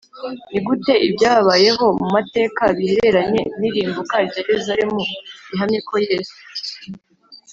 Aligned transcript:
Ni 0.51 0.59
gute 0.65 0.93
ibyabayeho 1.07 1.85
mu 1.99 2.07
mateka 2.15 2.61
bihereranye 2.77 3.41
n 3.59 3.61
irimbuka 3.69 4.15
rya 4.27 4.41
Yerusalemu 4.47 5.01
bihamya 5.49 5.79
ko 5.89 5.95
Yesu 6.07 6.37